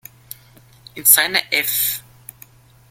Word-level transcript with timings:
In 0.95 1.05
seiner 1.05 1.37
"Ev. 1.51 2.01